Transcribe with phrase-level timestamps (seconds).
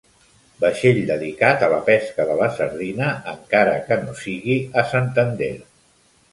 [0.61, 5.55] Vaixell dedicat a la pesca de la sardina, encara que no sigui a Santander.